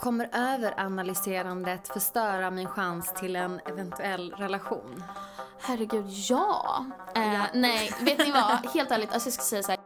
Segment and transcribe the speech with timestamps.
[0.00, 5.04] Kommer överanalyserandet förstöra min chans till en eventuell relation?
[5.60, 6.84] Herregud, ja.
[7.14, 8.66] Eh, nej, vet ni vad?
[8.74, 9.80] Helt ärligt, alltså jag ska säga så här.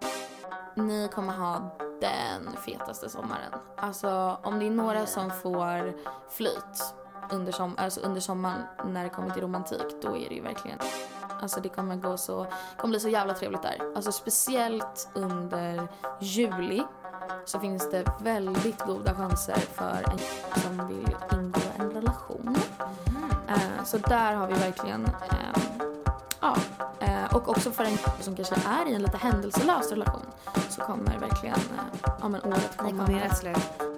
[0.74, 3.52] Ni kommer ha den fetaste sommaren.
[3.76, 5.94] Alltså om det är några som får
[6.30, 6.94] flyt
[7.30, 10.78] under, som, alltså, under sommaren när det kommer till romantik, då är det ju verkligen
[11.42, 13.92] Alltså det kommer gå så, kommer bli så jävla trevligt där.
[13.96, 15.88] Alltså speciellt under
[16.20, 16.82] juli
[17.44, 20.18] så finns det väldigt goda chanser för en
[20.62, 22.56] som vill ingå en relation.
[23.48, 25.62] Eh, så där har vi verkligen, eh,
[26.40, 26.56] ja,
[27.00, 30.26] eh, och också för en som kanske är i en lite händelselös relation
[30.68, 32.90] så kommer verkligen, eh, ja men året komma.
[32.90, 33.92] kommer göra slut.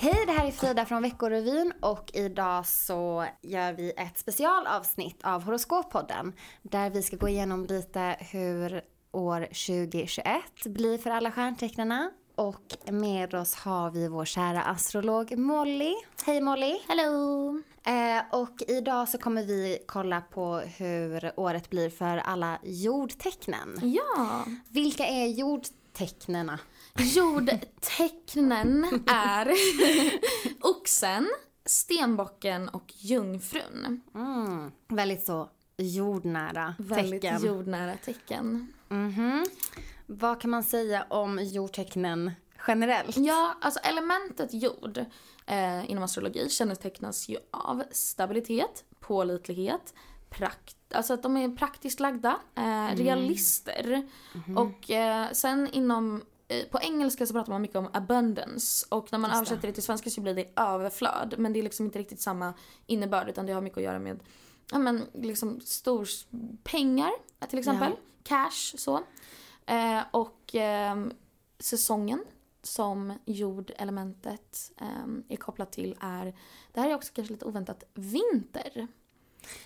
[0.00, 5.42] Hej, det här är Frida från Veckorevyn och idag så gör vi ett specialavsnitt av
[5.42, 10.26] Horoskoppodden där vi ska gå igenom lite hur år 2021
[10.64, 12.10] blir för alla stjärntecknarna.
[12.38, 15.94] Och med oss har vi vår kära astrolog Molly.
[16.26, 16.78] Hej Molly!
[16.88, 17.48] Hello!
[17.82, 23.80] Eh, och idag så kommer vi kolla på hur året blir för alla jordtecknen.
[23.82, 24.44] Ja!
[24.68, 26.58] Vilka är jordtecknena?
[26.98, 29.52] Jordtecknen är
[30.70, 31.28] oxen,
[31.66, 34.00] stenbocken och jungfrun.
[34.14, 37.46] Mm, väldigt så jordnära Väldigt tecken.
[37.46, 38.72] jordnära tecken.
[38.88, 39.46] Mhm.
[40.10, 42.32] Vad kan man säga om jordtecknen
[42.66, 43.16] generellt?
[43.16, 44.98] Ja, alltså elementet jord
[45.46, 49.94] eh, inom astrologi kännetecknas ju av stabilitet, pålitlighet,
[50.30, 54.08] prakt, alltså att de är praktiskt lagda, eh, realister.
[54.56, 59.18] Och eh, sen inom eh, på engelska så pratar man mycket om abundance och när
[59.18, 59.38] man Just det.
[59.38, 61.34] översätter det till svenska så blir det överflöd.
[61.38, 62.54] Men det är liksom inte riktigt samma
[62.86, 64.20] innebörd utan det har mycket att göra med
[64.72, 66.08] ja, men liksom stor
[66.64, 67.10] pengar
[67.48, 67.92] till exempel.
[68.22, 69.00] Cash så.
[69.68, 71.06] Eh, och eh,
[71.58, 72.24] säsongen
[72.62, 76.34] som jordelementet eh, är kopplat till är,
[76.72, 78.86] det här är också kanske lite oväntat, vinter.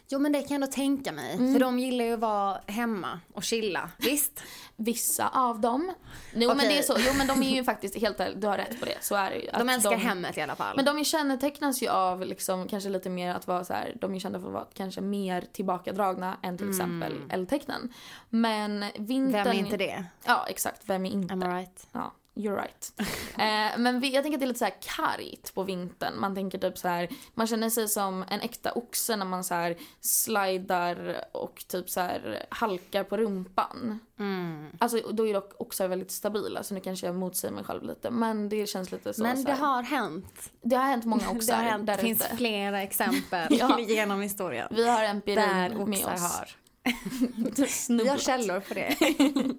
[0.08, 1.34] Jo men det kan jag ändå tänka mig.
[1.34, 1.52] Mm.
[1.52, 3.90] För de gillar ju att vara hemma och chilla.
[3.98, 4.42] Visst?
[4.76, 5.92] Vissa av dem.
[6.34, 6.68] Jo men Okej.
[6.68, 8.96] det är så, jo men de är ju faktiskt helt du har rätt på det,
[9.00, 9.50] så är det ju.
[9.58, 10.76] De älskar hemmet i alla fall.
[10.76, 14.14] Men de är kännetecknas ju av liksom kanske lite mer att vara så här, de
[14.14, 17.92] är kända för att vara kanske mer tillbakadragna än till exempel eldtecknen.
[18.28, 19.40] Men vintern...
[19.40, 19.44] Mm.
[19.44, 20.04] Vem är inte det?
[20.24, 21.34] Ja exakt, vem är inte?
[21.34, 21.86] Am I right?
[21.92, 22.92] Ja, you're right.
[23.38, 26.20] eh, men vi, jag tänker att det är lite så här kargt på vintern.
[26.20, 29.54] Man tänker typ så här, man känner sig som en äkta oxe när man så
[29.54, 33.98] här slidar och typ så här halkar på rumpan.
[34.18, 34.66] Mm.
[34.78, 38.10] Alltså då är dock oxar väldigt stabila så nu kanske jag motsäger mig själv lite.
[38.10, 39.22] Men det känns lite så.
[39.22, 39.58] Men så det här.
[39.60, 40.50] har hänt.
[40.62, 41.86] det har hänt många Det, oxar har hänt.
[41.86, 42.36] där det finns ute.
[42.36, 43.78] flera exempel Ja.
[43.80, 44.68] genom historien.
[44.70, 46.20] Vi har empirin Där med oss.
[46.38, 46.48] har.
[47.88, 48.96] Vi har källor på det.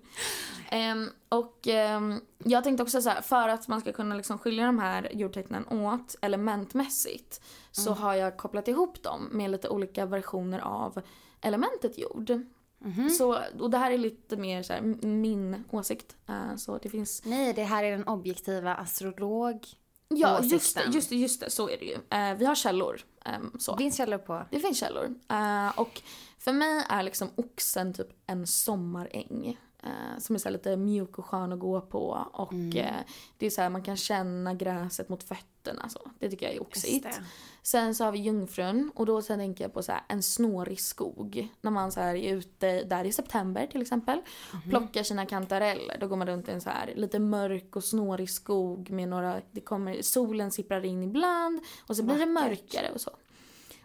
[0.69, 4.65] Ehm, och ehm, jag tänkte också så här, för att man ska kunna liksom skilja
[4.65, 7.41] de här jordtecknen åt elementmässigt
[7.71, 8.03] så Mm.
[8.03, 11.01] har jag kopplat ihop dem med lite olika versioner av
[11.41, 12.39] elementet jord.
[13.17, 16.15] Så, och det här är lite mer så här, min åsikt.
[16.29, 17.21] Eh, så det finns...
[17.25, 19.65] Nej, det här är den objektiva astrolog.
[20.07, 20.51] Ja, Åsikten.
[20.57, 21.97] just det, just det, just det, så är det ju.
[22.09, 23.01] Eh, vi har källor.
[23.25, 23.77] ehm, så.
[23.77, 24.45] Finns källor på.
[24.51, 25.15] Det finns källor.
[25.29, 26.01] Eh, och
[26.43, 29.57] för mig är liksom oxen typ en sommaräng.
[29.83, 32.27] eh, som är så lite mjuk och skön att gå på.
[32.33, 32.95] Och eh,
[33.37, 35.89] det är så här, man kan känna gräset mot fötterna.
[35.89, 35.99] Så.
[36.19, 37.03] Det tycker jag är oxigt.
[37.61, 40.79] Sen så har vi jungfrun och då sen tänker jag på så här, en snårig
[40.81, 41.47] skog.
[41.61, 44.21] När man så här är ute där i september till exempel.
[44.69, 45.97] Plockar sina kantareller.
[45.99, 49.41] Då går man runt i en så här lite mörk och snårig skog med några,
[49.51, 53.11] det kommer, solen sipprar in ibland och så blir det mörkare och så.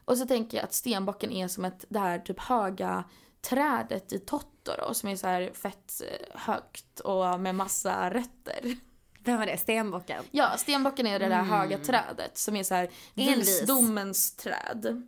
[0.09, 3.05] Och så tänker jag att stenbocken är som ett, det här typ höga
[3.41, 8.77] trädet i Totoro som är så här fett eh, högt och med massa rötter.
[9.25, 9.59] Vem var det?
[9.59, 10.25] Stenbocken?
[10.31, 13.49] Ja, stenbocken är det där höga trädet som är så här Envis.
[13.49, 15.03] visdomens träd.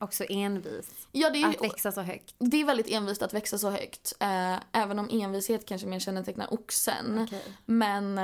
[0.00, 0.86] Också envis.
[1.12, 2.34] Ja, det är, Att växa så högt.
[2.38, 4.12] det är väldigt envist att växa så högt.
[4.20, 7.26] Eh, även om envishet kanske mer kännetecknar oxen.
[7.26, 7.42] Okej.
[7.66, 8.16] Men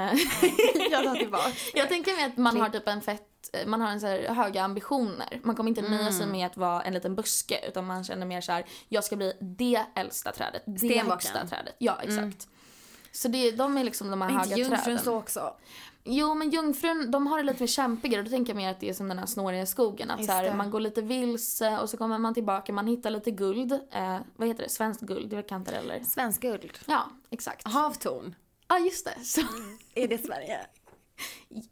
[0.90, 1.50] Jag tar tillbaka.
[1.74, 3.22] jag tänker mig att man har typ en fett,
[3.52, 5.40] eh, man har en så höga ambitioner.
[5.42, 6.12] Man kommer inte nöja Mm.
[6.12, 9.16] sig med att vara en liten buske utan man känner mer så här: jag ska
[9.16, 11.10] bli det äldsta trädet, det Stenbocken.
[11.10, 11.74] högsta trädet.
[11.78, 12.48] Ja, exakt.
[13.12, 14.98] Så det, de är liksom de här Men inte höga träden.
[14.98, 15.54] så också?
[16.06, 18.22] Jo men jungfrun, de har det lite mer kämpigare.
[18.22, 20.10] Då tänker jag mer att det är som den här snåriga skogen.
[20.10, 23.30] Att så här, man går lite vilse och så kommer man tillbaka, man hittar lite
[23.30, 23.72] guld.
[23.72, 24.68] Eh, vad heter det?
[24.70, 26.00] Svenskt guld, det är kantareller?
[26.04, 26.70] Svensk guld.
[26.86, 27.68] Ja, exakt.
[27.68, 28.34] Havtorn.
[28.68, 29.24] Ja just det.
[29.24, 29.40] Så,
[29.94, 30.60] Är det Sverige?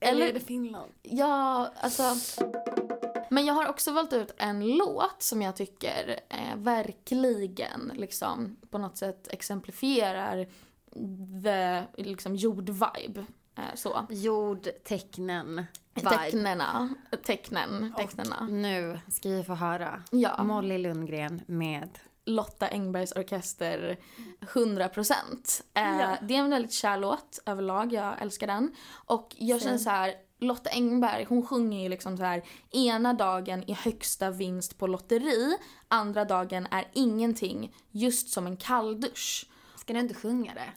[0.00, 0.92] Eller, är det Finland?
[1.02, 2.02] ja, alltså.
[3.30, 8.78] Men jag har också valt ut en låt som jag tycker eh, verkligen liksom på
[8.78, 10.46] något sätt exemplifierar
[11.42, 13.24] the liksom, jordvibe.
[13.54, 14.06] Eh, så.
[14.10, 15.64] Jordtecknen.
[15.94, 16.94] Tecknena.
[17.22, 17.94] Tecknen.
[17.96, 18.46] Tecknena.
[18.50, 20.42] Nu ska vi få höra Ja.
[20.42, 21.88] Molly Lundgren med
[22.24, 23.96] Lotta Engbergs orkester
[24.40, 25.62] 100%.
[25.74, 26.16] Eh, Ja.
[26.22, 28.74] Det är en väldigt kär låt överlag, jag älskar den.
[29.06, 33.64] Och jag känner så här, Lotta Engberg hon sjunger ju liksom så här ena dagen
[33.70, 35.56] är högsta vinst på lotteri,
[35.88, 39.46] andra dagen är ingenting, just som en kalldusch.
[39.76, 40.72] Ska du inte sjunga det?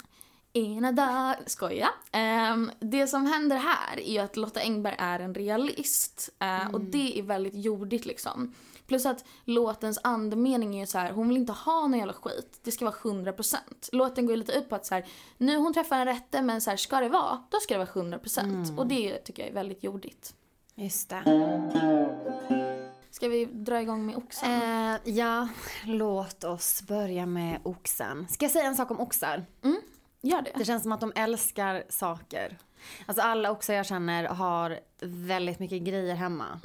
[0.60, 1.36] Ena dag...
[1.46, 1.90] Skoja.
[2.12, 6.30] Ehm, det som händer här är ju att Lotta Engberg är en realist.
[6.40, 8.54] Eh, Och det är väldigt jordigt liksom.
[8.88, 12.60] Plus att låtens andemening är ju så här, hon vill inte ha någon jävla skit.
[12.64, 13.58] Det ska vara 100%.
[13.92, 15.06] Låten går ju lite upp på att så här,
[15.38, 18.06] nu hon träffar en rätte men så här, ska det vara, då ska det vara
[18.20, 18.78] 100%.
[18.78, 20.36] Och det tycker jag är väldigt jordigt.
[20.76, 21.24] Just det.
[23.12, 24.52] Ska vi dra igång med oxen?
[24.52, 25.48] Eh, ja,
[25.86, 28.28] låt oss börja med oxen.
[28.30, 29.46] Ska jag säga en sak om oxar?
[30.22, 30.52] Gör det.
[30.56, 32.58] Det känns som att de älskar saker.
[33.06, 36.60] Alltså alla oxar jag känner har väldigt mycket grejer hemma.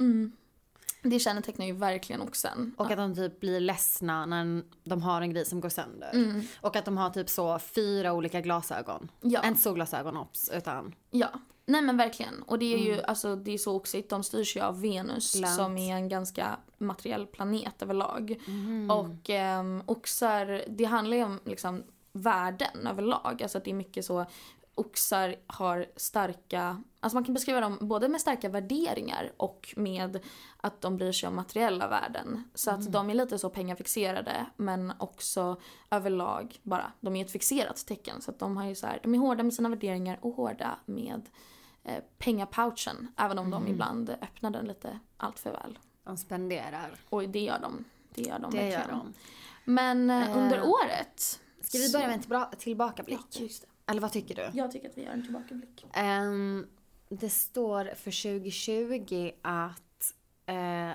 [1.03, 2.75] Det kännetecknar ju verkligen oxen.
[2.77, 6.43] Och att de typ blir ledsna när de har en grej som går sönder.
[6.61, 9.11] Och att de har typ så fyra olika glasögon.
[9.21, 9.47] Ja.
[9.47, 11.29] Inte solglasögon ops, utan Ja,
[11.65, 12.43] nej men verkligen.
[12.43, 14.09] Och det är ju alltså det är så oxigt.
[14.09, 15.55] De styrs ju av Venus Lant.
[15.55, 18.35] som är en ganska materiell planet överlag.
[18.89, 23.39] Och um, oxar, det handlar ju om liksom värden överlag.
[23.43, 24.25] Alltså att det är mycket så
[24.81, 30.19] Oxar har starka, alltså man kan beskriva dem både med starka värderingar och med
[30.57, 32.43] att de bryr sig om materiella värden.
[32.53, 35.61] Så att de är lite så pengafixerade men också
[35.91, 38.21] överlag bara, de är ett fixerat tecken.
[38.21, 40.79] Så att de har ju så här, de är hårda med sina värderingar och hårda
[40.85, 41.29] med
[41.83, 43.07] eh, pengapouchen.
[43.17, 45.79] Även om de ibland öppnar den lite allt för väl.
[46.03, 46.91] de spenderar.
[47.09, 47.83] Och det gör de.
[48.15, 48.99] Det gör de Det gör verkligen.
[48.99, 49.13] de.
[49.65, 51.39] Men eh, Eh, under året.
[51.61, 53.19] Ska vi börja med en tillbaka- tillbakablick?
[53.31, 53.67] Ja, just det.
[53.87, 54.49] Eller vad tycker du?
[54.57, 55.85] Jag tycker att vi gör en tillbakablick.
[55.93, 56.67] Ehm,
[57.09, 60.13] det står för 2020 att
[60.45, 60.91] eh,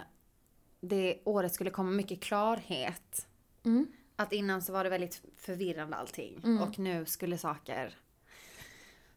[0.80, 3.26] det året skulle komma mycket klarhet.
[3.64, 3.86] Mm.
[4.16, 6.40] Att innan så var det väldigt förvirrande allting.
[6.44, 6.62] Mm.
[6.62, 7.94] Och nu skulle saker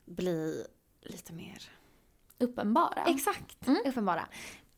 [0.05, 0.65] bli
[1.01, 1.71] lite mer...
[2.37, 3.03] Uppenbara.
[3.07, 3.79] Exakt, Mm.
[3.85, 4.27] uppenbara.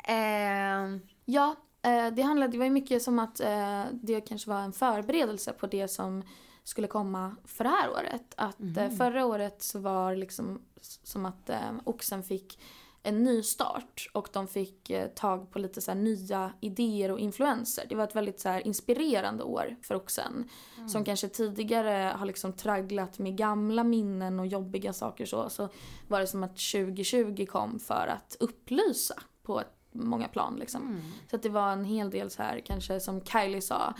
[0.03, 4.61] Ehm, Ja, eh, det handlade, det var ju mycket som att eh, det kanske var
[4.61, 6.23] en förberedelse på det som
[6.63, 8.33] skulle komma för det här året.
[8.37, 12.59] Att eh, förra året så var liksom s- som att eh, Oxen fick
[13.03, 17.85] en ny start och de fick eh, tag på lite så nya idéer och influenser.
[17.89, 20.49] Det var ett väldigt så här inspirerande år för Oxen.
[20.87, 25.49] Som kanske tidigare har liksom tragglat med gamla minnen och jobbiga saker så.
[25.49, 25.69] Så
[26.07, 31.01] var det som att 2020 kom för att upplysa på ett, många plan liksom.
[31.29, 33.93] Så att det var en hel del så här kanske som Kylie sa,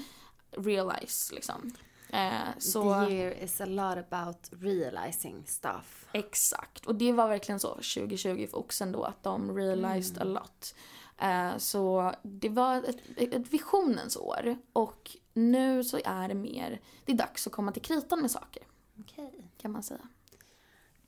[0.58, 1.72] realize liksom.
[2.14, 6.06] Eh, så The year is a lot about realizing stuff.
[6.12, 6.86] exakt.
[6.86, 10.76] Och det var verkligen så 2020 för Oxen då att de realized a lot.
[11.18, 17.12] Eh, så det var ett, ett visionens år och nu så är det mer, det
[17.12, 18.64] är dags att komma till kritan med saker
[19.00, 19.32] Okej.
[19.58, 20.08] kan man säga.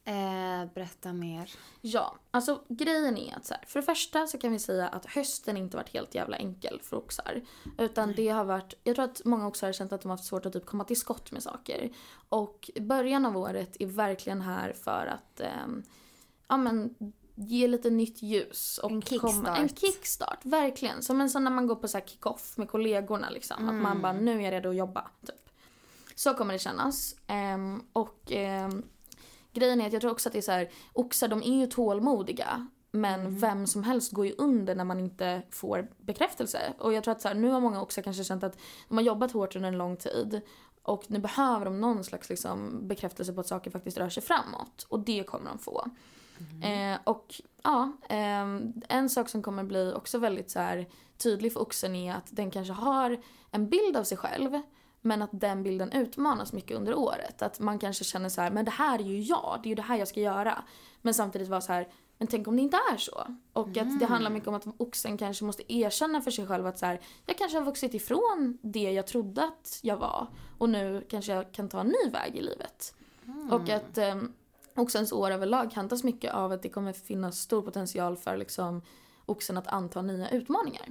[0.05, 1.51] Eh, berätta mer.
[1.81, 5.05] Ja, alltså grejen är att så här, för det första så kan vi säga att
[5.05, 7.41] hösten inte varit helt jävla enkel för oxar.
[7.77, 10.27] Utan det har varit, jag tror att många oxar har känt att de har haft
[10.27, 11.89] svårt att typ komma till skott med saker.
[12.29, 15.83] Och början av året är verkligen här för att, ehm,
[16.47, 16.95] ja men
[17.35, 18.77] ge lite nytt ljus.
[18.83, 19.79] Och En komma- En kickstart.
[19.93, 21.01] kickstart, verkligen.
[21.03, 23.69] Som en sån när man går på så här kick-off med kollegorna liksom.
[23.69, 25.09] Att man bara, nu är jag redo att jobba.
[25.25, 25.49] Typ.
[26.15, 27.15] Så kommer det kännas.
[27.27, 28.83] Ehm, och ehm,
[29.53, 31.67] grejen är att jag tror också att det är så här, oxar de är ju
[31.67, 32.67] tålmodiga.
[32.91, 36.73] Men vem som helst går ju under när man inte får bekräftelse.
[36.79, 38.57] Och jag tror att så här, nu har många oxar kanske känt att
[38.87, 40.41] de har jobbat hårt under en lång tid.
[40.83, 44.85] Och nu behöver de någon slags liksom, bekräftelse på att saker faktiskt rör sig framåt.
[44.89, 45.85] Och det kommer de få.
[46.63, 51.61] Eh, och ja, ehm, en sak som kommer bli också väldigt så här, tydlig för
[51.61, 54.61] oxen är att den kanske har en bild av sig själv.
[55.05, 57.41] Men att den bilden utmanas mycket under året.
[57.41, 59.75] Att man kanske känner så här, men det här är ju jag, det är ju
[59.75, 60.63] det här jag ska göra.
[61.01, 63.27] Men samtidigt vara så här, men tänk om det inte är så.
[63.53, 66.79] Och att det handlar mycket om att oxen kanske måste erkänna för sig själv att
[66.79, 70.27] så här, jag kanske har vuxit ifrån det jag trodde att jag var.
[70.57, 72.95] Och nu kanske jag kan ta en ny väg i livet.
[73.51, 74.33] Och att um,
[74.75, 78.81] oxens år överlag kantas mycket av att det kommer finnas stor potential för liksom,
[79.25, 80.85] oxen att anta nya utmaningar.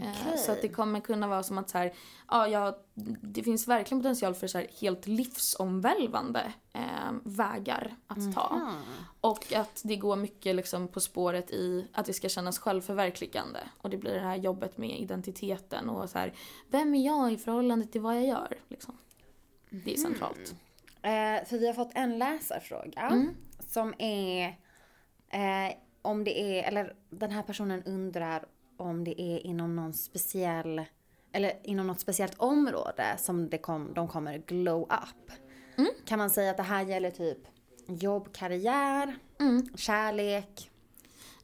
[0.00, 0.38] Eh, Okej.
[0.38, 1.92] Så att det kommer kunna vara som att så här,
[2.28, 2.78] ja, ja,
[3.20, 8.56] det finns verkligen potential för så här helt livsomvälvande eh, vägar att ta.
[8.56, 8.82] Mhm.
[9.20, 13.60] Och att det går mycket liksom på spåret i att det ska kännas självförverkligande.
[13.78, 16.34] Och det blir det här jobbet med identiteten och så här,
[16.68, 18.58] vem är jag i förhållande till vad jag gör?
[18.68, 18.98] Liksom.
[19.70, 20.54] Det är centralt.
[21.02, 23.26] Eh, för vi har fått en läsarfråga.
[23.68, 24.58] som är
[25.28, 28.44] eh, om det är, eller den här personen undrar
[28.76, 30.84] om det är inom någon speciell,
[31.32, 35.32] eller inom något speciellt område som det kom, de kommer glow up.
[36.06, 37.38] Kan man säga att det här gäller typ
[37.86, 39.18] jobb, karriär,
[39.76, 40.70] kärlek,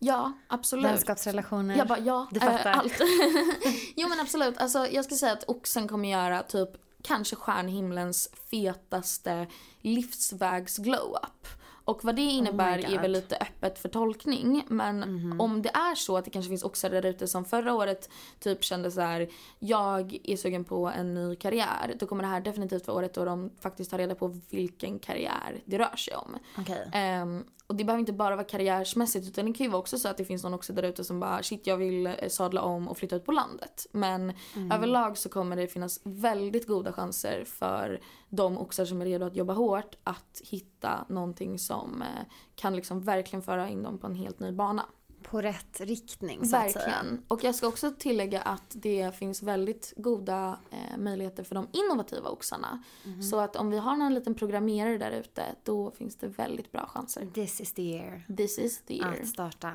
[0.02, 0.84] Ja, absolut.
[0.84, 1.76] vänskapsrelationer?
[1.76, 2.72] Jag bara, ja, Du eh, fattar.
[2.72, 3.00] allt.
[3.96, 6.68] jo men absolut, alltså jag ska säga att oxen kommer göra typ
[7.02, 9.46] kanske stjärnhimlens fetaste
[9.80, 11.46] livsvägs glow-up.
[11.90, 14.64] Och vad det innebär Oh är väl lite öppet för tolkning.
[14.68, 15.02] Men
[15.40, 18.64] om det är så att det kanske finns oxar där ute som förra året typ
[18.64, 19.28] kände så här:
[19.58, 21.94] jag är sugen på en ny karriär.
[21.98, 25.62] Då kommer det här definitivt vara året då de faktiskt tar reda på vilken karriär
[25.64, 26.36] det rör sig om.
[26.58, 26.90] Okej.
[26.92, 30.08] Ehm, och det behöver inte bara vara karriärsmässigt utan det kan ju vara också så
[30.08, 32.88] att det finns någon också där ute som bara shit jag vill eh, sadla om
[32.88, 33.86] och flytta ut på landet.
[33.92, 34.32] Men
[34.72, 39.36] överlag så kommer det finnas väldigt goda chanser för de oxar som är redo att
[39.36, 44.14] jobba hårt att hitta någonting som eh, kan liksom verkligen föra in dem på en
[44.14, 44.86] helt ny bana.
[45.22, 46.56] På rätt riktning så.
[46.56, 47.22] Verkligen.
[47.28, 52.28] Och jag ska också tillägga att det finns väldigt goda eh, möjligheter för de innovativa
[52.30, 52.82] oxarna.
[53.04, 53.22] Mhm.
[53.22, 56.86] Så att om vi har någon liten programmerare där ute då finns det väldigt bra
[56.86, 57.26] chanser.
[57.34, 58.22] This is the year.
[58.36, 59.20] This is the year.
[59.20, 59.68] Att starta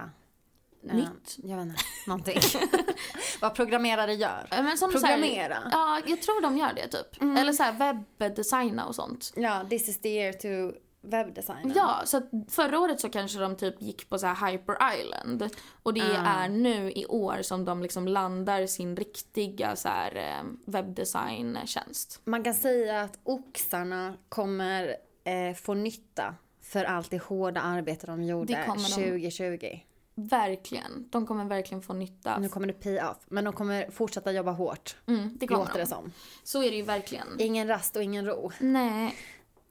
[0.90, 1.38] eh, Nytt.
[1.44, 2.40] Jag vet inte, någonting.
[3.42, 4.48] Vad programmerare gör.
[4.52, 5.58] Men som så här- Programmera.
[5.72, 7.22] ja, jag tror de gör det typ.
[7.38, 9.34] Eller så här webbdesigna och sånt.
[9.36, 10.78] Ja, this is the year to
[11.10, 11.74] webbdesign.
[11.76, 15.50] Ja, så att förra året så kanske de typ gick på så här Hyper Island.
[15.84, 20.44] Och det är nu i år som de liksom landar sin riktiga så här eh,
[20.66, 22.22] webbdesigntjänst.
[22.24, 28.24] Man kan säga att oxarna kommer eh, få nytta för allt det hårda arbete de
[28.24, 29.20] gjorde Det kommer de.
[29.20, 29.80] 2020.
[30.18, 31.08] Verkligen.
[31.10, 32.38] De kommer verkligen få nytta.
[32.38, 33.18] Nu kommer det pay off.
[33.28, 34.96] Men de kommer fortsätta jobba hårt.
[35.08, 35.80] Mm, det kommer Låter de.
[35.80, 36.12] det som.
[36.44, 37.28] Så är det ju verkligen.
[37.40, 38.52] Ingen rast och ingen ro.
[38.60, 39.16] Nej.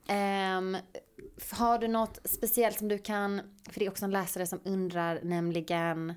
[0.06, 0.76] Ehm,
[1.50, 5.20] har du något speciellt som du kan, för det är också en läsare som undrar
[5.23, 6.14] nämligen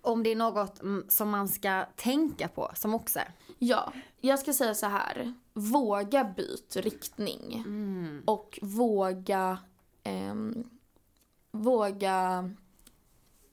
[0.00, 3.20] om det är något mm, som man ska tänka på som också.
[3.58, 5.34] Ja, jag ska säga så här.
[5.52, 7.64] Våga byt riktning.
[8.26, 9.58] Och våga...
[10.02, 10.70] ehm,
[11.50, 12.50] våga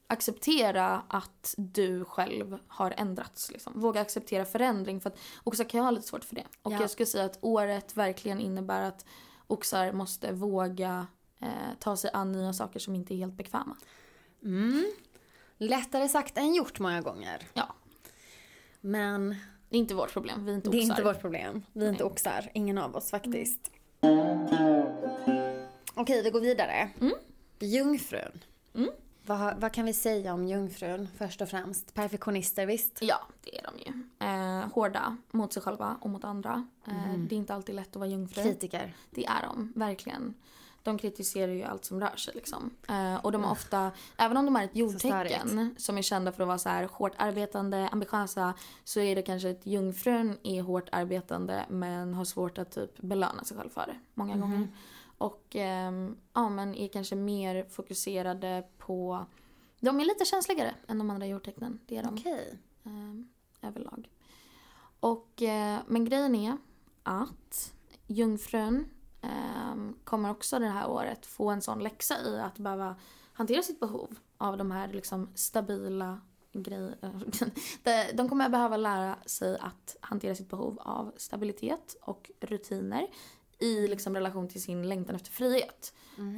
[0.08, 3.52] acceptera att du själv har ändrats.
[3.52, 3.74] Liksom.
[3.82, 5.02] Våga acceptera förändring.
[5.02, 6.44] För att oxar kan ju ha lite svårt för det.
[6.62, 6.82] Och Ja.
[6.82, 9.06] jag skulle säga att året verkligen innebär att
[9.48, 11.08] oxar måste våga
[11.40, 11.48] eh,
[11.80, 13.76] ta sig an nya saker som inte är helt bekväma.
[15.58, 17.48] Lättare sagt än gjort många gånger.
[17.54, 17.76] Ja,
[18.82, 19.30] Men
[19.70, 20.46] det är inte vårt problem.
[20.46, 20.92] Vi är inte det är oxar.
[20.94, 21.64] inte vårt problem.
[21.74, 22.12] Vi är inte Nej.
[22.12, 22.52] oxar.
[22.54, 23.72] Ingen av oss faktiskt.
[25.96, 26.90] Okej, vi går vidare.
[27.60, 28.44] Jungfrun.
[28.76, 28.90] Mm.
[29.28, 31.94] Vad, vad kan vi säga om jungfrun först och främst?
[31.94, 32.98] Perfektionister visst?
[33.02, 34.04] Ja, det är de ju.
[34.28, 36.68] Eh, hårda mot sig själva och mot andra.
[36.88, 38.44] Eh, Det är inte alltid lätt att vara jungfru.
[38.44, 38.96] Kritiker.
[39.10, 40.34] Det är de, verkligen.
[40.84, 42.70] De kritiserar ju allt som rör sig liksom.
[42.90, 46.44] Eh, och de är ofta, även om de är ett jordtecken som är kända för
[46.44, 48.54] att vara så här hårt arbetande, ambitiösa,
[48.84, 53.44] så är det kanske att jungfrun är hårt arbetande men har svårt att typ belöna
[53.44, 54.68] sig själv för det många gånger.
[55.18, 59.26] Och ehm, ja, men är kanske mer fokuserade på,
[59.80, 61.80] de är lite känsligare än de andra jordtecknen.
[61.86, 62.60] Det är de Okej.
[62.84, 64.10] eh, överlag.
[65.00, 66.58] Och, eh, men grejen är
[67.04, 67.74] att
[68.08, 68.86] jungfrun
[69.22, 72.96] eh, kommer också det här året få en sån läxa i att behöva
[73.34, 76.22] hantera sitt behov av de här liksom stabila
[76.52, 77.22] grejerna.
[78.14, 83.08] De kommer behöva lära sig att hantera sitt behov av stabilitet och rutiner
[83.60, 85.94] i liksom relation till sin längtan efter frihet.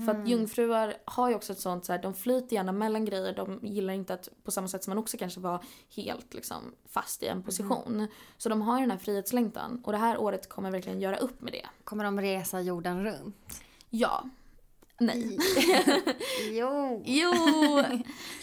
[0.05, 3.35] För att jungfrur har ju också ett sånt så här, de flyter gärna mellan grejer.
[3.35, 5.63] De gillar inte att på samma sätt som man också kanske var
[5.95, 8.07] helt liksom fast i en position.
[8.37, 9.81] Så de har ju den här frihetslängtan.
[9.85, 11.65] Och det här året kommer verkligen göra upp med det.
[11.83, 13.61] Kommer de resa jorden runt?
[13.89, 14.23] Ja.
[14.99, 15.37] Nej.
[16.51, 17.03] Jo.
[17.05, 17.33] Jo!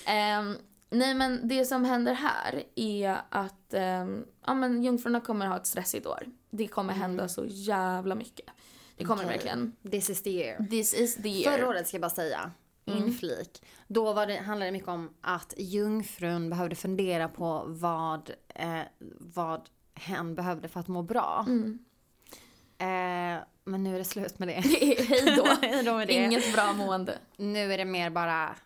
[0.07, 0.57] Ehm,
[0.91, 5.67] nej men det som händer här är att um, ja, men jungfrurna kommer ha ett
[5.67, 6.23] stressigt år.
[6.51, 8.47] Det kommer hända så jävla mycket.
[8.97, 9.33] Det kommer Okej.
[9.33, 9.77] verkligen.
[9.91, 10.67] This is the year.
[10.71, 11.57] This is the year.
[11.57, 12.51] Förra året ska jag bara säga,
[12.85, 13.63] inflik.
[13.89, 18.81] Då var det, handlade det mycket om att jungfrun behövde fundera på vad, eh,
[19.21, 21.47] vad hen behövde för att må bra.
[22.79, 24.53] Eh, men nu är det slut med det.
[25.09, 25.35] Hej
[25.85, 25.99] då.
[26.07, 26.13] Det.
[26.13, 27.19] Inget bra mående.
[27.37, 28.57] Nu är det mer bara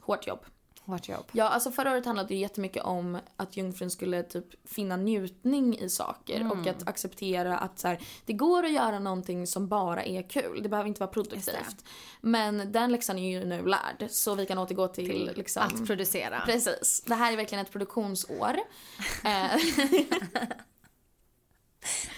[0.00, 0.44] Hårt jobb.
[0.90, 1.24] Hårt jobb.
[1.32, 5.88] Ja, alltså förra året handlade det jättemycket om att jungfrun skulle typ finna njutning i
[5.88, 10.30] saker och att acceptera att så här, det går att göra någonting som bara är
[10.30, 10.62] kul.
[10.62, 11.84] Det behöver inte vara produktivt.
[12.20, 15.62] Men den läxan är ju nu lärd så vi kan återgå till, liksom...
[15.62, 16.42] Att producera.
[16.46, 17.02] Precis.
[17.06, 18.56] Det här är verkligen ett produktionsår.
[19.24, 19.56] eh,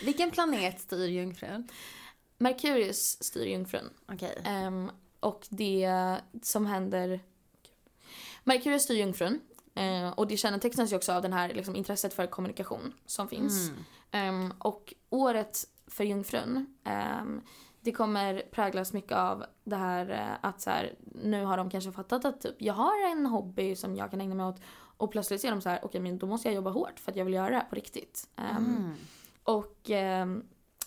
[0.05, 1.69] Vilken planet styr jungfrun?
[2.39, 3.91] Merkurius styr jungfrun.
[4.13, 4.43] Okej.
[4.45, 7.21] Ehm, och det som händer...
[8.45, 9.41] Merkurius styr jungfrun.
[9.75, 13.71] Eh, och det kännetecknas ju också av det här liksom, intresset för kommunikation som finns.
[14.11, 14.45] Mm.
[14.45, 16.67] Um, och året för jungfrun,
[17.21, 17.41] um,
[17.81, 20.95] det kommer präglas mycket av det här uh, att så här,
[21.25, 24.35] nu har de kanske fattat att typ, jag har en hobby som jag kan ägna
[24.35, 24.61] mig åt
[24.97, 27.11] och plötsligt ser de så här, okej okay, men då måste jag jobba hårt för
[27.11, 28.29] att jag vill göra det här på riktigt.
[28.37, 28.95] Um, Mm.
[29.45, 29.91] Och
[30.23, 30.45] um,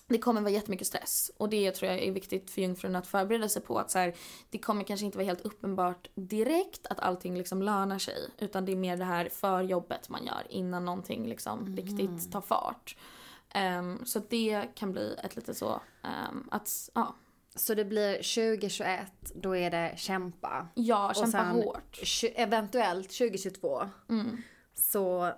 [0.08, 3.50] det kommer vara jättemycket stress och det tror jag är viktigt för jungfrun att förbereda
[3.50, 4.16] sig på att så här,
[4.50, 8.72] det kommer kanske inte vara helt uppenbart direkt att allting liksom lönar sig utan det
[8.72, 12.98] är mer det här för jobbet man gör innan någonting liksom riktigt tar fart.
[13.50, 17.16] Ehm, så det kan bli ett lite så ehm, att ja,
[17.56, 20.68] Så det blir 2021, då är det kämpa.
[20.76, 22.00] ja kämpa hårt.
[22.36, 24.38] Eventuellt 2022 Mm,
[24.74, 25.32] så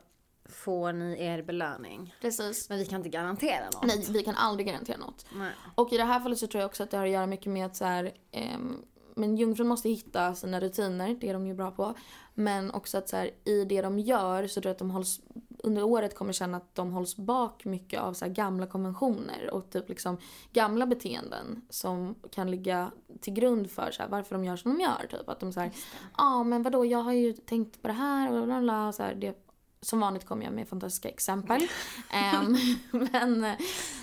[0.50, 2.16] får ni er belöning.
[2.22, 2.70] precis.
[2.70, 3.86] Men vi kan inte garantera något.
[3.86, 5.26] Nej, vi kan aldrig garantera något.
[5.36, 5.52] Nej.
[5.76, 7.52] Och i det här fallet så tror jag också att det har att göra mycket
[7.52, 8.82] med att så här, ehm,
[9.16, 11.94] men jungfrun måste hitta sina rutiner, det är de ju bra på.
[12.34, 15.22] Men också att så här, i det de gör så tror jag att de hålls,
[15.64, 19.70] under året kommer känna att de hålls bak mycket av så här gamla konventioner och
[19.70, 20.18] typ liksom
[20.54, 24.84] gamla beteenden som kan ligga till grund för så här, varför de gör som de
[24.84, 25.08] gör.
[25.10, 25.30] Typ.
[25.30, 25.72] Att de så ja
[26.12, 28.92] ah, men vadå jag har ju tänkt på det här och bla bla bla.
[28.92, 29.47] Så det,
[29.82, 31.62] som vanligt kommer jag med fantastiska exempel.
[32.10, 32.58] Ehm,
[32.92, 33.56] men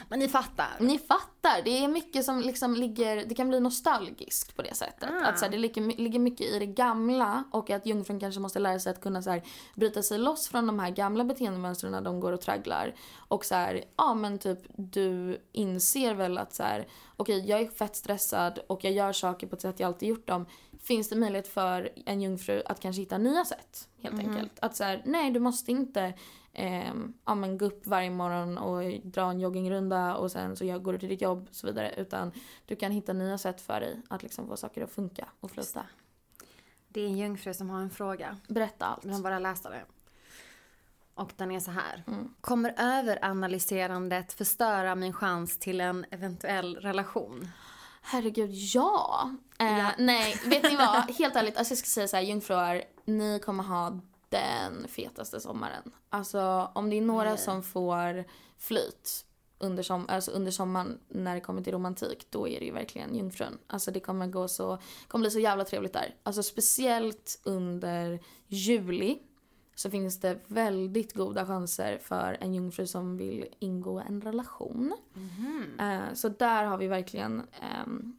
[0.08, 0.76] Men ni fattar.
[0.80, 5.10] ni fattar, det är mycket som liksom ligger, det kan bli nostalgiskt på det sättet.
[5.10, 5.26] Ah.
[5.26, 8.58] Att så här, det ligger, ligger mycket i det gamla och att jungfrun kanske måste
[8.58, 9.42] lära sig att kunna så här,
[9.74, 12.94] bryta sig loss från de här gamla beteendemönstren när de går och tragglar.
[13.16, 17.68] Och så här, ja men typ du inser väl att så här, okej jag är
[17.68, 20.46] fett stressad och jag gör saker på ett sätt jag alltid gjort dem.
[20.82, 24.58] Finns det möjlighet för en jungfru att kanske hitta nya sätt helt enkelt?
[24.60, 26.14] Att så här, nej du måste inte
[26.54, 30.82] ehm, ja, men gå upp varje morgon och dra en joggingrunda och sen så jag
[30.82, 31.94] går du till ditt jobb och så vidare.
[31.96, 32.32] Utan
[32.66, 35.86] du kan hitta nya sätt för dig att liksom få saker att funka och flyta.
[36.88, 38.36] Det är en jungfru som har en fråga.
[38.48, 39.04] Berätta allt.
[39.04, 39.84] Han bara läsa det?
[41.14, 42.04] Och den är så här.
[42.06, 42.34] Mm.
[42.40, 47.48] Kommer överanalyserandet förstöra min chans till en eventuell relation?
[48.02, 49.30] Herregud, ja.
[49.58, 49.90] Eh, Ja.
[49.98, 51.10] Nej, vet ni vad?
[51.10, 54.00] Helt ärligt, alltså jag ska säga så här, jungfrur, ni kommer ha
[54.34, 55.92] den fetaste sommaren.
[56.10, 57.38] Alltså om det är några Nej.
[57.38, 58.24] som får
[58.58, 59.24] flyt
[59.58, 63.14] under, som, alltså under sommaren när det kommer till romantik, då är det ju verkligen
[63.14, 63.58] jungfrun.
[63.66, 66.14] Alltså det kommer gå så, kommer bli så jävla trevligt där.
[66.22, 69.18] Alltså speciellt under juli
[69.74, 74.94] så finns det väldigt goda chanser för en jungfru som vill ingå en relation.
[75.80, 78.18] Eh, så där har vi verkligen, ehm,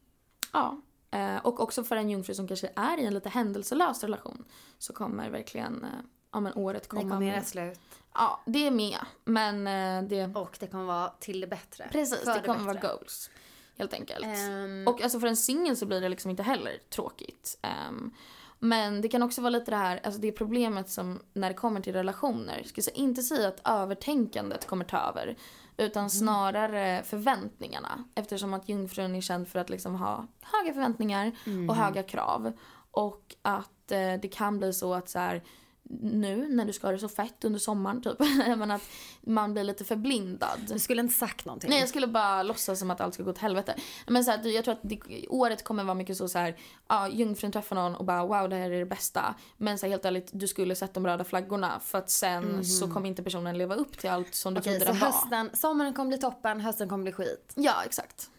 [0.54, 0.82] ja.
[1.16, 4.46] Eh, och också för en jungfru som kanske är i en lite händelselös relation
[4.78, 5.90] så kommer verkligen eh,
[6.32, 7.80] ja, men året komma kommer göra slut.
[8.14, 8.98] Ja, det är med.
[9.24, 11.88] Men eh, det, Och det kommer vara till det bättre.
[11.92, 13.30] precis, För det kommer vara goals.
[13.78, 14.26] Helt enkelt.
[14.26, 17.58] Ehm, Och alltså för en singel så blir det liksom inte heller tråkigt.
[17.62, 18.12] Ehm,
[18.60, 21.82] men det kan också vara lite det här, alltså det problemet som när det kommer
[21.82, 22.62] till relationer.
[22.74, 25.36] Jag säga- inte säga att övertänkandet kommer ta över.
[25.78, 28.04] Utan snarare förväntningarna.
[28.16, 31.32] Eftersom att jungfrun är känd för att liksom ha höga förväntningar
[31.70, 32.52] och höga krav.
[32.92, 35.44] Och att eh, det kan bli så att så här,
[35.90, 38.20] nu när du ska ha det så fett under sommaren typ.
[38.58, 38.82] men att
[39.22, 40.60] man blir lite förblindad.
[40.68, 41.70] du skulle inte sagt någonting.
[41.70, 43.76] Nej jag skulle bara låtsas som att allt ska gå åt helvete.
[44.08, 47.08] Men så här, jag tror att det, året kommer vara mycket så, så här, ja
[47.10, 49.36] jungfrun träffar någon och bara wow det här är det bästa.
[49.58, 52.92] Men så här, helt ärligt du skulle sett de röda flaggorna för att sen så
[52.92, 55.08] kommer inte personen leva upp till allt som du Okej, trodde den var.
[55.08, 57.54] hösten, sommaren kommer bli toppen, hösten kommer bli skit.
[57.56, 58.30] Ja exakt.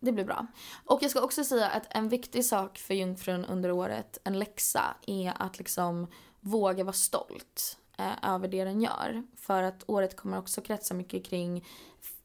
[0.00, 0.46] Det blir bra.
[0.84, 4.82] Och jag ska också säga att en viktig sak för jungfrun under året, en läxa,
[5.06, 6.06] är att liksom
[6.44, 9.22] våga vara stolt eh, över det den gör.
[9.36, 11.64] För att året kommer också kretsa mycket kring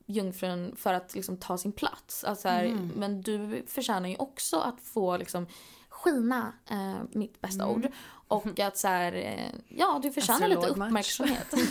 [0.06, 2.24] jungfrun för att liksom ta sin plats.
[2.24, 5.48] Alltså här, Men du förtjänar ju också att få liksom
[5.90, 7.88] skina, eh, mitt bästa ord.
[8.28, 11.54] Och att så här, eh, ja du förtjänar lite uppmärksamhet.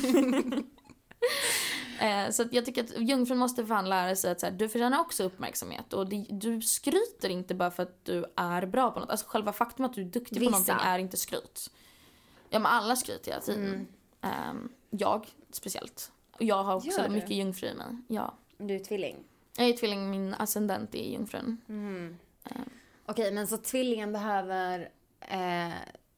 [2.00, 5.00] Eh, så jag tycker att jungfrun måste fan lära sig att så här, du förtjänar
[5.00, 5.92] också uppmärksamhet.
[5.92, 9.10] Och det, du skryter inte bara för att du är bra på något.
[9.10, 10.52] Alltså själva faktum att du är duktig Vissa.
[10.52, 11.70] på någonting är inte skryt.
[12.50, 13.88] Ja men alla skryter hela tiden.
[14.20, 16.12] Ehm, jag speciellt.
[16.32, 17.86] Och jag har också mycket jungfru i mig.
[18.08, 18.34] Ja.
[18.58, 19.16] Du är tvilling.
[19.56, 21.60] Jag är tvilling, min ascendent är jungfrun.
[23.06, 24.80] Okej, men så tvillingen behöver...
[25.20, 25.38] Eh,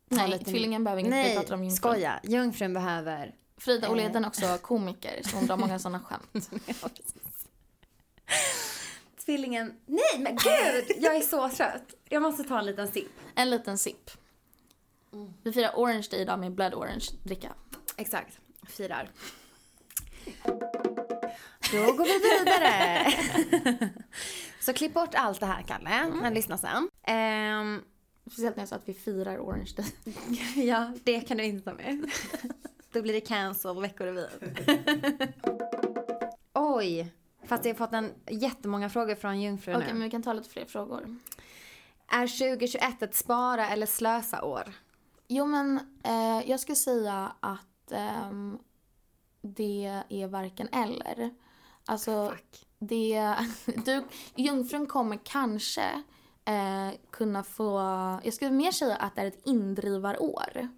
[0.08, 1.10] Nej, lite- tvillingen behöver inget.
[1.10, 1.70] Nej, om jungfrun.
[1.70, 2.20] skoja.
[2.22, 3.34] Jungfrun behöver...
[3.56, 3.92] Frida Eh.
[3.92, 6.50] Åhleden är också komiker så hon drar många sådana skämt.
[9.24, 9.74] Tvillingen...
[9.86, 10.96] Nej, men gud!
[11.04, 11.94] Jag är så trött.
[12.08, 13.12] Jag måste ta en liten sipp.
[13.34, 14.10] En liten sipp.
[15.42, 17.52] Vi firar Orange Day idag med Blood Orange dricka.
[17.96, 18.38] Exakt.
[18.68, 19.10] Firar.
[21.72, 23.12] Då går vi vidare.
[24.60, 25.90] Så klipp bort allt det här, Kalle.
[25.90, 26.18] Mm.
[26.18, 26.90] Men lyssna sen.
[27.02, 27.82] Ehm,
[28.26, 29.86] Speciellt när jag sa att vi firar Orange Day.
[30.66, 32.10] ja, det kan du inte ta med.
[32.92, 34.56] Då blir det cancel Veckorevyn.
[36.54, 37.12] Oj.
[37.44, 39.92] Fast jag har fått en jättemånga frågor från Jungfru Okej, nu.
[39.92, 41.16] men vi kan ta lite fler frågor.
[42.08, 44.72] Är 2021 ett spara eller slösa år?
[45.32, 48.58] Jo, men eh, jag skulle säga att ehm,
[49.40, 51.34] det är varken eller.
[51.84, 52.66] Alltså, Fuck.
[52.78, 53.36] det...
[53.84, 56.02] Du, jungfrun kommer kanske
[56.44, 57.78] eh, kunna få...
[58.24, 60.68] Jag skulle mer säga att det är ett indrivarår.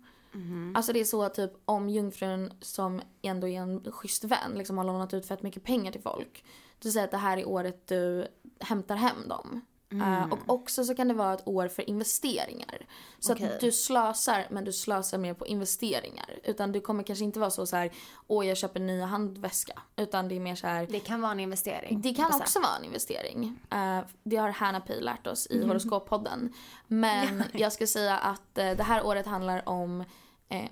[0.74, 4.84] Alltså det är så typ om jungfrun som ändå är en schysst vän liksom har
[4.84, 6.44] lånat ut fett mycket pengar till folk.
[6.78, 8.26] Du säger att det här är året du
[8.60, 9.60] hämtar hem dem.
[10.00, 12.86] Eh, och också så kan det vara ett år för investeringar.
[13.18, 13.54] Så Okej.
[13.54, 16.38] att du slösar men du slösar mer på investeringar.
[16.44, 17.92] Utan du kommer kanske inte vara så så här,
[18.26, 19.82] åh jag köper en ny handväska.
[19.96, 22.00] Utan det är mer så här, Det kan vara en investering.
[22.00, 23.58] det kan också vara en investering.
[23.70, 26.52] Eh, det har Hanna Pi lärt oss i horoskoppodden.
[26.86, 30.04] Men jag skulle säga att eh, det här året handlar om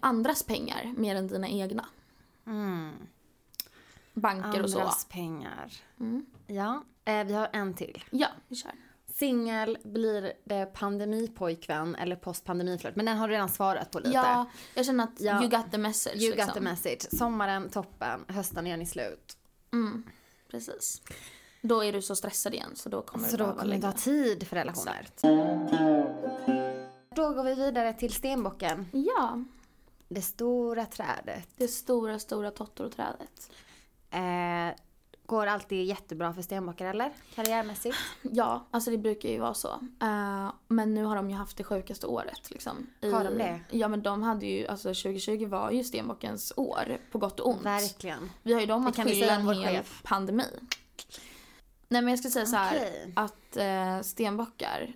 [0.00, 1.86] andras pengar mer än dina egna.
[4.14, 4.78] Banker och så.
[4.78, 5.72] Andras pengar.
[6.46, 8.04] Ja, eh, vi har en till.
[8.10, 8.72] Ja, vi kör.
[9.14, 12.96] Singel, blir det pandemipojkvän eller postpandemiflört?
[12.96, 14.10] Men den har du redan svarat på lite.
[14.10, 15.40] Ja, jag känner att Ja.
[15.42, 16.16] you got the message.
[16.16, 16.46] You liksom.
[16.46, 17.16] got the message.
[17.18, 18.24] Sommaren, toppen.
[18.28, 19.36] Hösten är ni slut.
[20.50, 21.02] Precis.
[21.62, 23.92] Då är du så stressad igen så då kommer Så du då kommer det ha
[23.92, 25.06] tid för relationer.
[27.14, 28.86] Då går vi vidare till stenbocken.
[28.92, 29.44] Ja,
[30.08, 31.48] Det stora trädet.
[31.56, 33.50] det stora, stora tottoroträdet.
[34.10, 34.80] Eh,
[35.30, 37.12] går alltid jättebra för stenbockar eller?
[37.34, 37.96] Karriärmässigt?
[38.22, 39.68] Ja, alltså det brukar ju vara så.
[40.02, 42.50] Eh, men nu har de ju haft det sjukaste året.
[42.50, 43.60] Liksom, i, Har de det?
[43.70, 47.62] Ja, men de hade ju, alltså 2020 var ju stenbockens år, på gott och ont.
[47.62, 48.30] Verkligen.
[48.42, 50.02] Vi har ju dem att skylla en hel chef.
[50.04, 50.44] pandemi.
[51.88, 54.92] Nej men jag skulle säga så här att eh, stenbockar,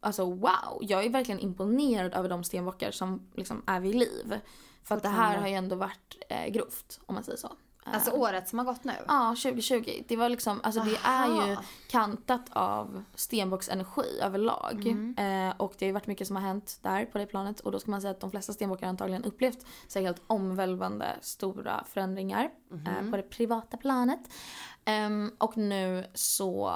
[0.00, 4.40] alltså wow, jag är verkligen imponerad över de stenbockar som liksom är vid liv.
[4.84, 7.52] För att det här har ju ändå varit eh, grovt, om man säger så.
[7.86, 8.92] Eh, Alltså året som har gått nu.
[9.08, 10.02] Ja, 2020.
[10.08, 11.62] Det var liksom, alltså det är ju Aha.
[11.90, 14.86] kantat av stenbocksenergi överlag.
[14.86, 15.48] Mm.
[15.48, 17.60] Eh, och det har ju varit mycket som har hänt där på det planet.
[17.60, 21.84] Och då ska man säga att de flesta stenbockar antagligen upplevt så helt omvälvande stora
[21.88, 22.86] förändringar Mhm.
[22.86, 24.20] eh, på det privata planet.
[24.84, 26.68] Ehm, och nu så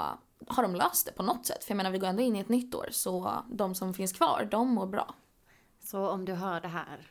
[0.49, 1.65] har de löst det på något sätt.
[1.65, 4.13] För jag menar vi går ändå in i ett nytt år så de som finns
[4.13, 5.15] kvar, de mår bra.
[5.85, 7.11] Så om du hör det här,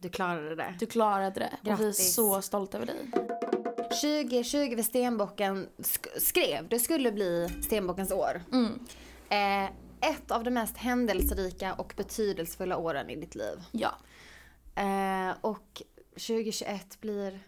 [0.00, 0.74] du klarade det.
[0.78, 2.14] Du klarade det och vi är Grattis.
[2.14, 3.10] så stolta över dig.
[4.00, 8.42] 2020 för stenbocken sk- skrev det skulle bli stenbockens år.
[8.52, 8.86] Mm.
[9.28, 9.70] Eh,
[10.10, 13.60] ett av de mest händelserika och betydelsefulla åren i ditt liv.
[13.72, 13.90] Ja.
[14.74, 15.82] Eh, och
[16.14, 17.40] 2021 blir...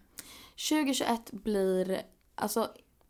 [0.69, 2.03] 2021 blir,
[2.35, 2.69] alltså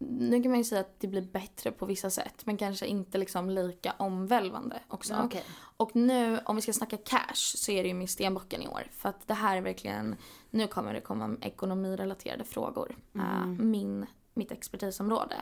[0.08, 3.18] nu kan man ju säga att det blir bättre på vissa sätt men kanske inte
[3.18, 5.14] liksom lika omvälvande också.
[5.24, 5.44] Okej.
[5.76, 8.82] Och nu om vi ska snacka cash så är det ju med stenbocken i år.
[8.92, 10.16] För att det här är verkligen,
[10.50, 12.96] nu kommer det komma ekonomirelaterade frågor.
[13.14, 15.34] Eh, min, mitt expertisområde.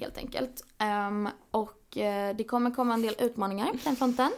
[0.00, 0.64] Helt enkelt.
[0.78, 4.32] Ehm, och eh, det kommer komma en del utmaningar på den fronten.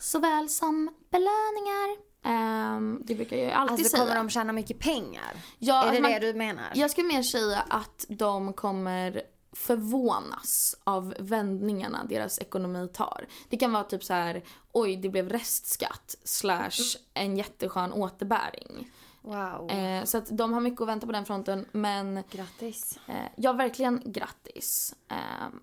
[0.00, 2.09] Såväl som belöningar.
[2.22, 4.02] Ehm, det brukar jag ju alltid Alltså säga.
[4.02, 5.32] kommer de tjäna mycket pengar?
[5.58, 6.64] Ja, är alltså det man- det du menar?
[6.74, 13.26] Jag skulle mer säga att de kommer förvånas av vändningarna deras ekonomi tar.
[13.48, 16.70] Det kan vara typ så här, oj det blev restskatt slash
[17.14, 18.90] en jätteskön återbäring.
[19.22, 19.70] Wow.
[19.70, 22.98] Eh, så att de har mycket att vänta på den fronten men Grattis.
[23.06, 24.94] eh, ja verkligen grattis.
[25.08, 25.16] Eh,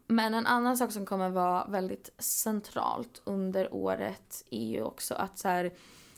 [0.07, 5.39] men en annan sak som kommer vara väldigt centralt under året är ju också att
[5.39, 5.73] så här,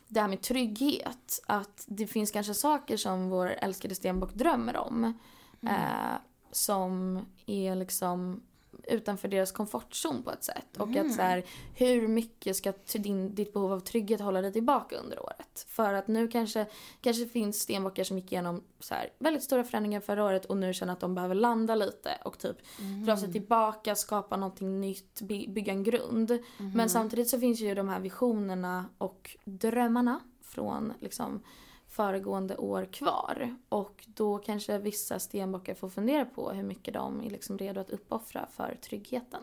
[0.09, 1.43] det här med trygghet.
[1.45, 5.13] Att det finns kanske saker som vår älskade Stenbock drömmer om.
[5.61, 6.17] Eh,
[6.51, 8.43] som är liksom
[8.87, 10.77] utanför deras komfortzon på ett sätt.
[10.77, 14.95] Och att så här, hur mycket ska din, ditt behov av trygghet hålla dig tillbaka
[14.95, 15.65] under året?
[15.67, 16.65] För att nu kanske,
[17.01, 20.73] kanske finns stenbockar som gick igenom så här, väldigt stora förändringar förra året och nu
[20.73, 22.57] känner att de behöver landa lite och typ
[23.05, 26.39] dra sig tillbaka, skapa någonting nytt, by, bygga en grund.
[26.57, 31.43] Men samtidigt så finns ju de här visionerna och drömmarna från liksom
[31.89, 33.55] föregående år kvar.
[33.69, 37.89] Och då kanske vissa stenbockar får fundera på hur mycket de är liksom redo att
[37.89, 39.41] uppoffra för tryggheten.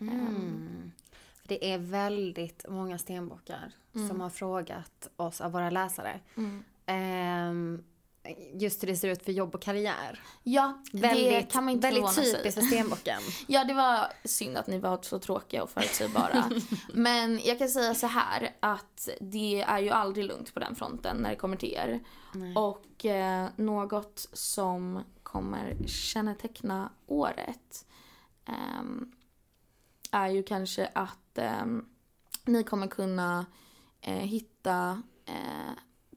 [0.00, 0.92] Mm.
[1.48, 4.08] Det är väldigt många stenbockar Mm.
[4.08, 6.20] som har frågat oss av våra läsare.
[6.86, 7.84] Ehm,
[8.52, 10.20] just hur det ser ut för jobb och karriär.
[10.42, 13.20] Ja, det Väldigt, kan man inte väldigt typiskt för stenbocken.
[13.46, 16.50] Ja, det var synd att ni var så tråkiga och förutsägbara.
[16.94, 21.16] Men jag kan säga så här att det är ju aldrig lugnt på den fronten
[21.16, 22.00] när det kommer till er.
[22.56, 27.86] Och eh, något som kommer känneteckna året
[28.44, 29.12] ehm,
[30.10, 31.84] är ju kanske att ehm,
[32.44, 33.46] ni kommer kunna
[34.00, 35.72] eh, hitta eh,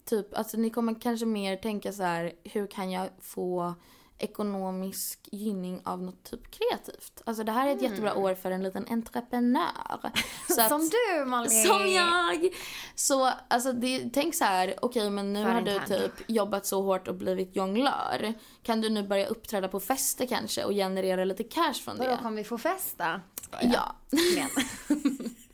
[0.08, 3.74] typ, alltså ni kommer kanske mer tänka så här, hur kan jag få
[4.20, 7.22] ekonomisk gynning av något typ kreativt.
[7.26, 7.92] Alltså det här är ett Mm.
[7.92, 9.64] jättebra år för en liten entreprenör.
[10.04, 11.50] Att- Som du Molly!
[11.50, 12.50] som jag!
[12.96, 15.88] Så alltså det, tänk så här, okej men nu För har du kan.
[15.88, 18.34] typ jobbat så hårt och blivit jonglör.
[18.64, 22.18] Kan du nu börja uppträda på fester kanske och generera lite cash från Vadå, det?
[22.18, 23.22] kommer vi få festa?
[23.62, 23.96] Ja.
[24.36, 24.50] Men.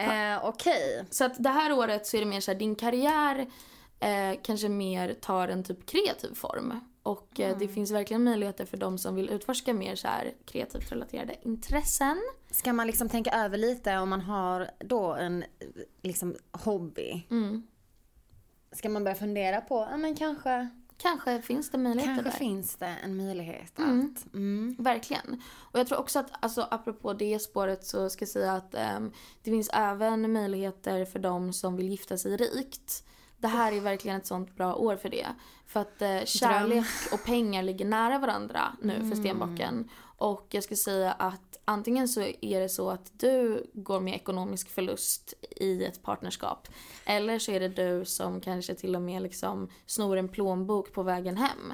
[0.00, 1.04] eh, Okej.
[1.10, 3.46] Så att det här året så är det mer så här, din karriär
[4.00, 6.80] eh, kanske mer tar en typ kreativ form.
[7.02, 10.92] Och eh, det finns verkligen möjligheter för de som vill utforska mer så här kreativt
[10.92, 12.22] relaterade intressen.
[12.50, 15.44] Ska man liksom tänka över lite om man har då en
[16.02, 17.26] liksom hobby?
[17.30, 17.66] Mm.
[18.72, 20.68] Ska man börja fundera på, ja men kanske,
[21.02, 22.38] Kanske finns det möjligheter kanske där.
[22.38, 24.14] finns det en möjlighet Mm.
[24.16, 24.76] att, mm.
[24.78, 25.42] Verkligen.
[25.58, 29.12] Och jag tror också att, alltså apropå det spåret så ska jag säga att ehm,
[29.42, 33.04] det finns även möjligheter för de som vill gifta sig rikt.
[33.38, 35.26] Det här är verkligen ett sånt bra år för det.
[35.66, 39.88] För att eh, kärlek och pengar ligger nära varandra nu för stenbocken.
[40.20, 44.68] Och jag ska säga att antingen så är det så att du går med ekonomisk
[44.70, 46.68] förlust i ett partnerskap.
[47.04, 51.02] Eller så är det du som kanske till och med liksom snor en plånbok på
[51.02, 51.72] vägen hem.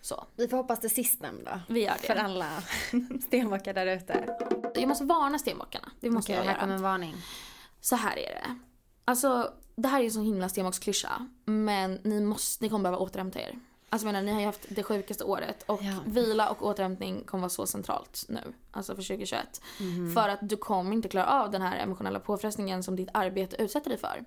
[0.00, 1.62] Så, Vi får hoppas det sistnämnda.
[1.68, 2.06] vi gör det.
[2.06, 2.50] För alla
[3.26, 4.36] stenbockar där ute.
[4.74, 5.90] Jag måste varna stenbockarna.
[6.00, 6.60] Det måste Okej, jag här göra.
[6.60, 7.14] kommer en varning.
[7.80, 8.58] Så här är det.
[9.04, 11.26] Alltså, det här är ju en sån himla stenbocksklyscha.
[11.44, 13.58] Men ni, måste, ni kommer behöva återhämta er.
[13.92, 15.62] Alltså menar, ni har ju haft det sjukaste året.
[15.66, 15.92] Och Ja.
[16.06, 18.52] vila och återhämtning kommer vara så centralt nu.
[18.70, 19.62] Alltså för 2021.
[19.80, 20.14] Mhm.
[20.14, 23.90] För att du kommer inte klara av den här emotionella påfrestningen som ditt arbete utsätter
[23.90, 24.24] dig för.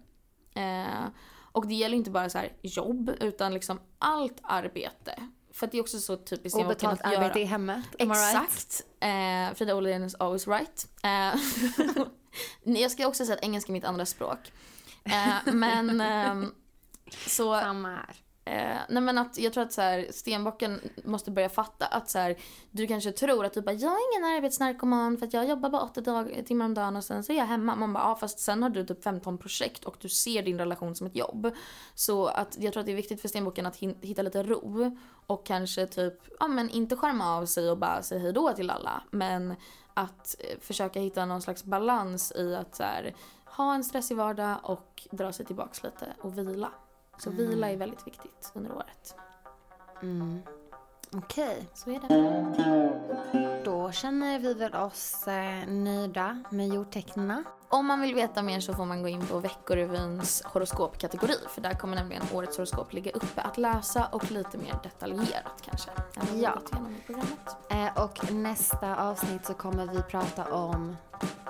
[0.61, 1.05] Eh,
[1.51, 5.15] och det gäller inte bara så här jobb, utan liksom allt arbete.
[5.53, 7.23] För att det är också så typiskt Obetalt att göra.
[7.25, 7.85] arbete i hemmet.
[7.99, 8.11] I right?
[8.35, 8.81] Exakt.
[8.99, 10.87] Eh, Frida Åhlén is always right.
[11.03, 11.41] Eh,
[12.81, 14.39] jag ska också säga att engelska är mitt andra språk.
[15.03, 16.53] Eh, men ehm,
[17.27, 21.49] så, Samma här eh, nej men att jag tror att så här, stenbocken måste börja
[21.49, 22.35] fatta att så här,
[22.71, 25.81] du kanske tror att du bara, jag är ingen arbetsnarkoman för att jag jobbar bara
[25.81, 27.75] åtta dag- timmar om dagen och sen så är jag hemma.
[27.75, 30.95] Man bara, ja fast sen har du typ 15 projekt och du ser din relation
[30.95, 31.51] som ett jobb.
[31.95, 34.97] Så att jag tror att det är viktigt för stenbocken att hin- hitta lite ro
[35.27, 39.03] och kanske typ, ja men inte skärma av sig och bara säga hejdå till alla.
[39.11, 39.55] Men
[39.93, 44.55] att eh, försöka hitta någon slags balans i att så här, ha en stressig vardag
[44.63, 46.71] och dra sig tillbaks lite och vila.
[47.17, 49.15] Så vila är väldigt viktigt under året.
[50.01, 50.41] Mm.
[51.11, 53.44] Okej, Så är det.
[53.95, 57.43] Känner vi väl oss eh, nöjda med jordtecknena.
[57.69, 61.73] Om man vill veta mer så får man gå in på Veckorevyns horoskopkategori för där
[61.73, 65.89] kommer nämligen årets horoskop ligga uppe att läsa och lite mer detaljerat kanske.
[66.35, 66.59] Ja.
[67.69, 70.97] Eh, och nästa avsnitt så kommer vi prata om,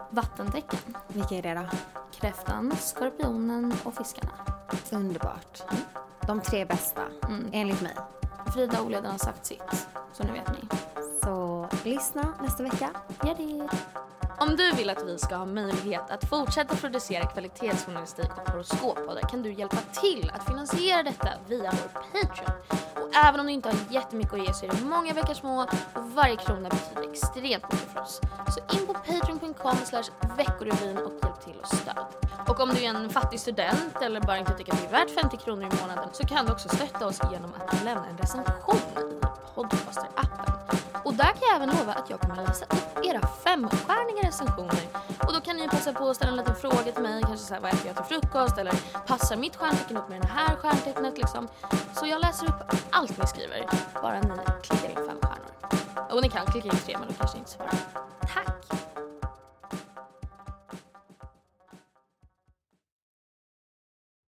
[0.10, 0.79] Vattentecken.
[1.08, 1.77] vilka är det då?
[2.19, 4.31] Kräftan, skorpionen och fiskarna.
[4.91, 5.63] Underbart.
[6.27, 7.49] De tre bästa, Mm.
[7.53, 7.95] enligt mig.
[8.53, 10.64] Frida och Oleden har sagt sitt, så nu vet ni.
[11.85, 12.89] Lyssna nästa vecka.
[13.23, 13.69] Gör det!
[14.39, 19.41] Om du vill att vi ska ha möjlighet att fortsätta producera kvalitetsjournalistik och horoskoppoddar kan
[19.41, 22.51] du hjälpa till att finansiera detta via vår Patreon.
[22.95, 25.61] Och även om du inte har jättemycket att ge så är det många veckor små
[25.61, 28.21] och varje krona betyder extremt mycket för oss.
[28.47, 29.77] Så in på patreon.com
[30.37, 32.05] veckorevyn och hjälp till och stöd.
[32.47, 35.21] Och om du är en fattig student eller bara inte tycker att det är värt
[35.21, 38.75] 50 kronor i månaden så kan du också stötta oss genom att lämna en recension
[38.75, 40.54] i Podcaster-appen.
[41.05, 44.83] Och där kan jag även lova att jag kommer läsa upp era femstjärniga recensioner.
[45.27, 47.61] Och då kan ni passa på att ställa en liten fråga till mig, kanske såhär
[47.61, 48.73] vad äter jag till frukost eller
[49.07, 51.47] passar mitt stjärntecken upp med det här stjärntecknet liksom.
[51.93, 53.65] Så jag läser upp allt ni skriver,
[54.01, 54.29] bara ni
[54.63, 56.11] klickar in fem stjärnor.
[56.11, 57.69] Och ni kan klicka in tre men då kanske inte så bra.
[58.33, 58.84] Tack!